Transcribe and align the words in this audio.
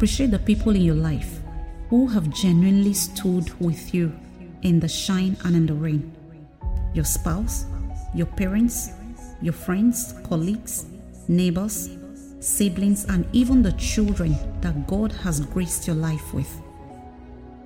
Appreciate 0.00 0.30
the 0.30 0.38
people 0.38 0.74
in 0.74 0.80
your 0.80 0.94
life 0.94 1.40
who 1.90 2.06
have 2.06 2.30
genuinely 2.30 2.94
stood 2.94 3.52
with 3.60 3.92
you 3.92 4.10
in 4.62 4.80
the 4.80 4.88
shine 4.88 5.36
and 5.44 5.54
in 5.54 5.66
the 5.66 5.74
rain. 5.74 6.10
Your 6.94 7.04
spouse, 7.04 7.66
your 8.14 8.24
parents, 8.24 8.92
your 9.42 9.52
friends, 9.52 10.14
colleagues, 10.26 10.86
neighbors, 11.28 11.90
siblings, 12.40 13.04
and 13.10 13.26
even 13.34 13.60
the 13.60 13.72
children 13.72 14.34
that 14.62 14.86
God 14.86 15.12
has 15.12 15.40
graced 15.40 15.86
your 15.86 15.96
life 15.96 16.32
with. 16.32 16.50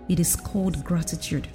It 0.08 0.18
is 0.18 0.34
called 0.34 0.82
gratitude. 0.82 1.46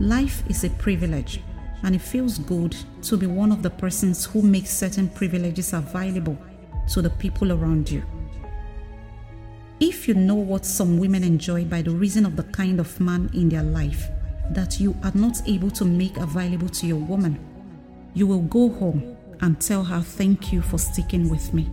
Life 0.00 0.42
is 0.50 0.64
a 0.64 0.70
privilege, 0.70 1.40
and 1.84 1.94
it 1.94 2.02
feels 2.02 2.38
good 2.38 2.74
to 3.02 3.16
be 3.16 3.28
one 3.28 3.52
of 3.52 3.62
the 3.62 3.70
persons 3.70 4.24
who 4.24 4.42
make 4.42 4.66
certain 4.66 5.08
privileges 5.10 5.72
available 5.74 6.36
to 6.88 7.00
the 7.00 7.10
people 7.10 7.52
around 7.52 7.88
you. 7.88 8.02
If 9.80 10.06
you 10.06 10.14
know 10.14 10.36
what 10.36 10.64
some 10.64 10.98
women 10.98 11.24
enjoy 11.24 11.64
by 11.64 11.82
the 11.82 11.90
reason 11.90 12.24
of 12.24 12.36
the 12.36 12.44
kind 12.44 12.78
of 12.78 13.00
man 13.00 13.28
in 13.34 13.48
their 13.48 13.64
life 13.64 14.08
that 14.50 14.78
you 14.78 14.96
are 15.02 15.12
not 15.14 15.42
able 15.48 15.70
to 15.72 15.84
make 15.84 16.16
available 16.16 16.68
to 16.68 16.86
your 16.86 16.98
woman, 16.98 17.38
you 18.14 18.26
will 18.26 18.42
go 18.42 18.68
home 18.68 19.16
and 19.40 19.60
tell 19.60 19.82
her 19.82 20.00
thank 20.00 20.52
you 20.52 20.62
for 20.62 20.78
sticking 20.78 21.28
with 21.28 21.52
me. 21.52 21.68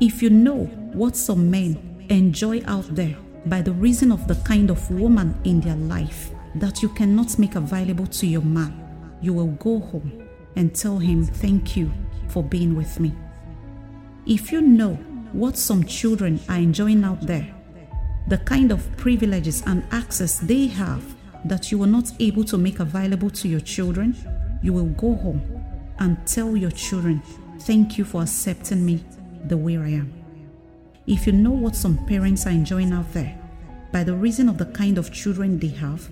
If 0.00 0.22
you 0.22 0.30
know 0.30 0.64
what 0.94 1.16
some 1.16 1.50
men 1.50 2.06
enjoy 2.08 2.62
out 2.66 2.94
there 2.94 3.16
by 3.46 3.60
the 3.60 3.72
reason 3.72 4.10
of 4.10 4.26
the 4.26 4.36
kind 4.36 4.70
of 4.70 4.90
woman 4.90 5.38
in 5.44 5.60
their 5.60 5.76
life 5.76 6.30
that 6.54 6.82
you 6.82 6.88
cannot 6.88 7.38
make 7.38 7.56
available 7.56 8.06
to 8.06 8.26
your 8.26 8.42
man, 8.42 9.18
you 9.20 9.34
will 9.34 9.48
go 9.48 9.80
home 9.80 10.26
and 10.56 10.74
tell 10.74 10.98
him 10.98 11.24
thank 11.24 11.76
you 11.76 11.92
for 12.28 12.42
being 12.42 12.74
with 12.74 12.98
me. 13.00 13.12
If 14.26 14.50
you 14.50 14.62
know 14.62 14.98
what 15.34 15.56
some 15.56 15.84
children 15.84 16.40
are 16.48 16.56
enjoying 16.56 17.04
out 17.04 17.20
there, 17.22 17.52
the 18.28 18.38
kind 18.38 18.70
of 18.70 18.96
privileges 18.96 19.62
and 19.66 19.84
access 19.90 20.38
they 20.38 20.68
have 20.68 21.04
that 21.44 21.70
you 21.70 21.78
were 21.78 21.86
not 21.86 22.10
able 22.20 22.44
to 22.44 22.56
make 22.56 22.80
available 22.80 23.28
to 23.28 23.48
your 23.48 23.60
children, 23.60 24.16
you 24.62 24.72
will 24.72 24.86
go 24.86 25.14
home 25.16 25.42
and 25.98 26.24
tell 26.26 26.56
your 26.56 26.70
children, 26.70 27.22
Thank 27.60 27.96
you 27.96 28.04
for 28.04 28.22
accepting 28.22 28.84
me 28.84 29.02
the 29.46 29.56
way 29.56 29.76
I 29.78 29.88
am. 29.88 30.12
If 31.06 31.26
you 31.26 31.32
know 31.32 31.50
what 31.50 31.74
some 31.74 32.04
parents 32.06 32.46
are 32.46 32.50
enjoying 32.50 32.92
out 32.92 33.10
there, 33.12 33.38
by 33.92 34.04
the 34.04 34.14
reason 34.14 34.48
of 34.48 34.58
the 34.58 34.66
kind 34.66 34.98
of 34.98 35.12
children 35.12 35.58
they 35.58 35.68
have, 35.68 36.10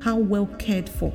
how 0.00 0.16
well 0.16 0.46
cared 0.58 0.88
for 0.88 1.12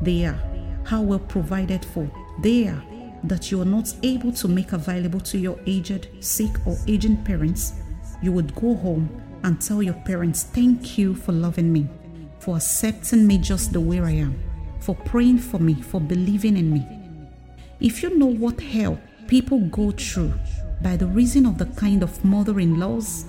they 0.00 0.24
are, 0.26 0.38
how 0.84 1.00
well 1.02 1.18
provided 1.18 1.84
for 1.84 2.10
they 2.40 2.68
are, 2.68 2.82
that 3.24 3.50
you 3.50 3.60
are 3.60 3.66
not 3.66 3.92
able 4.02 4.32
to 4.32 4.48
make 4.48 4.72
available 4.72 5.20
to 5.20 5.38
your 5.38 5.58
aged, 5.66 6.08
sick, 6.20 6.50
or 6.66 6.76
aging 6.86 7.16
parents, 7.24 7.72
you 8.22 8.32
would 8.32 8.54
go 8.54 8.74
home 8.74 9.08
and 9.42 9.60
tell 9.60 9.82
your 9.82 9.94
parents, 9.94 10.44
Thank 10.44 10.98
you 10.98 11.14
for 11.14 11.32
loving 11.32 11.72
me, 11.72 11.88
for 12.38 12.56
accepting 12.56 13.26
me 13.26 13.38
just 13.38 13.72
the 13.72 13.80
way 13.80 14.00
I 14.00 14.10
am, 14.10 14.38
for 14.80 14.94
praying 14.94 15.38
for 15.38 15.58
me, 15.58 15.74
for 15.74 16.00
believing 16.00 16.56
in 16.56 16.72
me. 16.72 16.86
If 17.80 18.02
you 18.02 18.16
know 18.16 18.26
what 18.26 18.60
hell 18.60 18.98
people 19.26 19.60
go 19.68 19.90
through 19.90 20.34
by 20.82 20.96
the 20.96 21.06
reason 21.06 21.46
of 21.46 21.58
the 21.58 21.66
kind 21.66 22.02
of 22.02 22.24
mother 22.24 22.60
in 22.60 22.78
laws, 22.78 23.24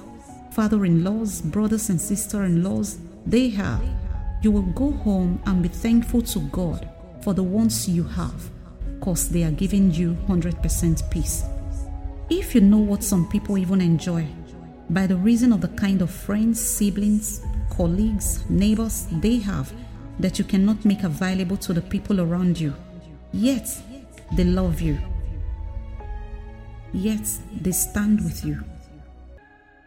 father 0.51 0.85
in 0.85 1.03
laws, 1.03 1.41
brothers 1.41 1.89
and 1.89 1.99
sister 1.99 2.43
in 2.43 2.63
laws 2.63 2.99
they 3.25 3.49
have, 3.49 3.83
you 4.41 4.51
will 4.51 4.61
go 4.73 4.91
home 4.91 5.41
and 5.45 5.63
be 5.63 5.69
thankful 5.69 6.21
to 6.21 6.39
God 6.49 6.89
for 7.21 7.33
the 7.33 7.43
ones 7.43 7.89
you 7.89 8.03
have 8.03 8.49
because 8.99 9.29
they 9.29 9.43
are 9.43 9.51
giving 9.51 9.91
you 9.91 10.15
100% 10.27 11.09
peace. 11.11 11.43
If 12.29 12.55
you 12.55 12.61
know 12.61 12.79
what 12.79 13.03
some 13.03 13.27
people 13.29 13.57
even 13.57 13.81
enjoy 13.81 14.27
by 14.89 15.05
the 15.07 15.15
reason 15.15 15.51
of 15.53 15.61
the 15.61 15.67
kind 15.69 16.01
of 16.01 16.09
friends, 16.09 16.59
siblings, 16.59 17.41
colleagues, 17.69 18.47
neighbors 18.49 19.07
they 19.11 19.37
have 19.37 19.71
that 20.19 20.39
you 20.39 20.45
cannot 20.45 20.85
make 20.85 21.03
available 21.03 21.57
to 21.57 21.73
the 21.73 21.81
people 21.81 22.21
around 22.21 22.59
you, 22.59 22.73
yet 23.31 23.67
they 24.35 24.43
love 24.43 24.81
you, 24.81 24.97
yet 26.93 27.27
they 27.61 27.71
stand 27.71 28.23
with 28.23 28.45
you. 28.45 28.63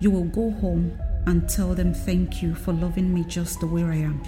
You 0.00 0.10
will 0.10 0.24
go 0.24 0.50
home 0.50 0.96
and 1.26 1.48
tell 1.48 1.74
them 1.74 1.92
thank 1.92 2.42
you 2.42 2.54
for 2.54 2.72
loving 2.72 3.12
me 3.12 3.24
just 3.24 3.60
the 3.60 3.66
way 3.66 3.82
I 3.82 3.96
am. 3.96 4.22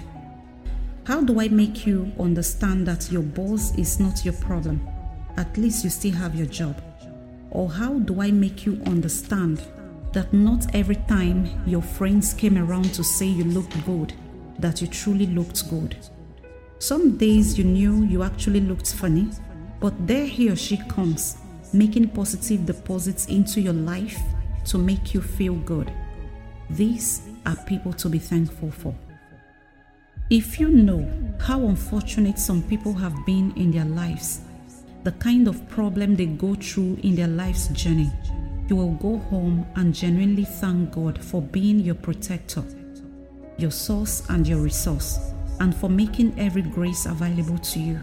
How 1.03 1.19
do 1.19 1.41
I 1.41 1.47
make 1.47 1.87
you 1.87 2.11
understand 2.19 2.85
that 2.85 3.11
your 3.11 3.23
boss 3.23 3.75
is 3.75 3.99
not 3.99 4.23
your 4.23 4.35
problem? 4.35 4.87
At 5.35 5.57
least 5.57 5.83
you 5.83 5.89
still 5.89 6.13
have 6.13 6.35
your 6.35 6.45
job. 6.45 6.79
Or 7.49 7.67
how 7.69 7.97
do 7.97 8.21
I 8.21 8.29
make 8.29 8.67
you 8.67 8.79
understand 8.85 9.63
that 10.13 10.31
not 10.31 10.75
every 10.75 10.97
time 11.07 11.49
your 11.65 11.81
friends 11.81 12.35
came 12.35 12.55
around 12.55 12.93
to 12.93 13.03
say 13.03 13.25
you 13.25 13.45
looked 13.45 13.83
good, 13.83 14.13
that 14.59 14.79
you 14.79 14.87
truly 14.87 15.25
looked 15.25 15.67
good? 15.71 15.95
Some 16.77 17.17
days 17.17 17.57
you 17.57 17.63
knew 17.63 18.03
you 18.05 18.21
actually 18.21 18.61
looked 18.61 18.93
funny, 18.93 19.27
but 19.79 19.93
there 20.05 20.27
he 20.27 20.51
or 20.51 20.55
she 20.55 20.77
comes, 20.87 21.37
making 21.73 22.09
positive 22.09 22.67
deposits 22.67 23.25
into 23.25 23.59
your 23.59 23.73
life 23.73 24.19
to 24.65 24.77
make 24.77 25.15
you 25.15 25.21
feel 25.21 25.55
good. 25.55 25.91
These 26.69 27.23
are 27.47 27.55
people 27.65 27.93
to 27.93 28.07
be 28.07 28.19
thankful 28.19 28.69
for. 28.69 28.93
If 30.31 30.61
you 30.61 30.69
know 30.69 31.05
how 31.41 31.59
unfortunate 31.65 32.39
some 32.39 32.63
people 32.63 32.93
have 32.93 33.25
been 33.25 33.51
in 33.57 33.69
their 33.69 33.83
lives, 33.83 34.39
the 35.03 35.11
kind 35.11 35.45
of 35.45 35.67
problem 35.67 36.15
they 36.15 36.25
go 36.25 36.55
through 36.55 36.99
in 37.03 37.15
their 37.15 37.27
life's 37.27 37.67
journey, 37.67 38.09
you 38.69 38.77
will 38.77 38.93
go 38.93 39.17
home 39.17 39.65
and 39.75 39.93
genuinely 39.93 40.45
thank 40.45 40.93
God 40.93 41.21
for 41.21 41.41
being 41.41 41.81
your 41.81 41.95
protector, 41.95 42.63
your 43.57 43.71
source, 43.71 44.23
and 44.29 44.47
your 44.47 44.59
resource, 44.59 45.33
and 45.59 45.75
for 45.75 45.89
making 45.89 46.39
every 46.39 46.61
grace 46.61 47.07
available 47.07 47.57
to 47.57 47.79
you. 47.81 47.99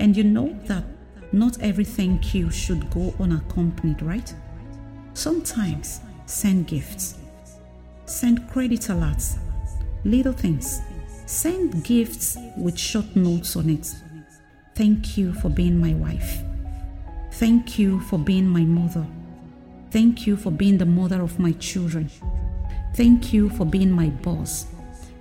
And 0.00 0.14
you 0.14 0.24
know 0.24 0.54
that 0.66 0.84
not 1.32 1.58
every 1.62 1.86
thank 1.86 2.34
you 2.34 2.50
should 2.50 2.90
go 2.90 3.14
unaccompanied, 3.18 4.02
right? 4.02 4.34
Sometimes 5.14 6.02
send 6.26 6.66
gifts, 6.66 7.14
send 8.04 8.46
credit 8.50 8.80
alerts, 8.80 9.38
little 10.04 10.34
things 10.34 10.82
Send 11.26 11.82
gifts 11.84 12.36
with 12.56 12.78
short 12.78 13.16
notes 13.16 13.56
on 13.56 13.70
it. 13.70 13.94
Thank 14.74 15.16
you 15.16 15.32
for 15.32 15.48
being 15.48 15.80
my 15.80 15.94
wife. 15.94 16.42
Thank 17.32 17.78
you 17.78 18.00
for 18.02 18.18
being 18.18 18.46
my 18.46 18.60
mother. 18.60 19.06
Thank 19.90 20.26
you 20.26 20.36
for 20.36 20.50
being 20.50 20.76
the 20.78 20.86
mother 20.86 21.22
of 21.22 21.38
my 21.38 21.52
children. 21.52 22.10
Thank 22.94 23.32
you 23.32 23.48
for 23.48 23.64
being 23.64 23.90
my 23.90 24.08
boss. 24.08 24.66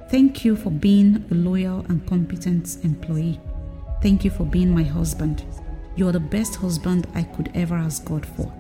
Thank 0.10 0.44
you 0.44 0.56
for 0.56 0.70
being 0.70 1.26
a 1.32 1.34
loyal 1.34 1.86
and 1.90 2.06
competent 2.06 2.84
employee. 2.84 3.40
Thank 4.02 4.26
you 4.26 4.30
for 4.30 4.46
being 4.46 4.74
my 4.74 4.84
husband. 4.84 5.46
You 5.96 6.10
are 6.10 6.12
the 6.12 6.20
best 6.20 6.56
husband 6.56 7.08
I 7.16 7.24
could 7.24 7.50
ever 7.56 7.76
ask 7.76 8.04
God 8.04 8.26
for. 8.26 8.52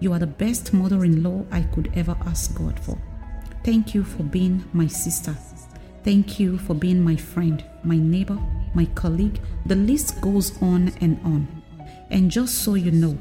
You 0.00 0.12
are 0.12 0.18
the 0.18 0.26
best 0.26 0.72
mother 0.72 1.04
in 1.04 1.22
law 1.22 1.44
I 1.52 1.62
could 1.62 1.92
ever 1.94 2.16
ask 2.26 2.54
God 2.56 2.78
for. 2.80 2.98
Thank 3.62 3.94
you 3.94 4.02
for 4.02 4.24
being 4.24 4.64
my 4.72 4.88
sister. 4.88 5.36
Thank 6.04 6.40
you 6.40 6.58
for 6.58 6.74
being 6.74 7.02
my 7.02 7.14
friend, 7.14 7.64
my 7.84 7.96
neighbor, 7.96 8.38
my 8.74 8.86
colleague. 8.96 9.40
The 9.66 9.76
list 9.76 10.20
goes 10.20 10.60
on 10.60 10.92
and 11.00 11.20
on. 11.24 11.62
And 12.10 12.30
just 12.30 12.56
so 12.64 12.74
you 12.74 12.90
know, 12.90 13.16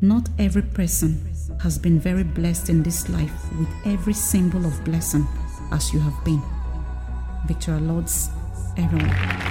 not 0.00 0.28
every 0.38 0.62
person 0.62 1.28
has 1.60 1.76
been 1.76 1.98
very 1.98 2.24
blessed 2.24 2.70
in 2.70 2.82
this 2.82 3.08
life 3.08 3.32
with 3.58 3.68
every 3.84 4.14
symbol 4.14 4.64
of 4.64 4.84
blessing 4.84 5.26
as 5.72 5.92
you 5.92 5.98
have 6.00 6.24
been. 6.24 6.42
Victoria 7.46 7.80
Lords, 7.80 8.30
everyone. 8.76 9.49